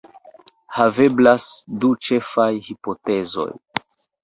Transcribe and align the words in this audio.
Haveblas 0.77 1.51
du 1.85 1.93
ĉefaj 2.09 2.49
hipotezoj. 2.71 3.49